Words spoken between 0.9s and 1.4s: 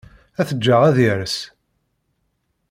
yers.